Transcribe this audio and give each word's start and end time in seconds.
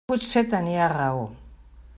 Potser 0.11 0.41
tenia 0.53 0.87
raó. 0.95 1.23